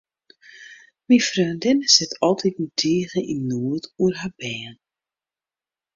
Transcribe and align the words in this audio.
Myn 1.07 1.19
freondinne 1.27 1.87
sit 1.95 2.11
altiten 2.27 2.67
tige 2.81 3.21
yn 3.33 3.41
noed 3.49 3.83
oer 4.01 4.13
har 4.21 4.33
bern. 4.41 4.75